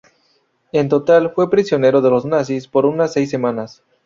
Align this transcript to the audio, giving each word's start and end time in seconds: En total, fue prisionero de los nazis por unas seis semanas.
En 0.71 0.89
total, 0.89 1.29
fue 1.29 1.51
prisionero 1.51 2.01
de 2.01 2.09
los 2.09 2.25
nazis 2.25 2.67
por 2.67 2.87
unas 2.87 3.13
seis 3.13 3.29
semanas. 3.29 3.83